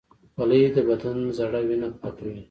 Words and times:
پلی 0.35 0.61
د 0.75 0.77
بدن 0.87 1.17
زوړ 1.37 1.53
وینه 1.67 1.87
پاکوي 2.01 2.35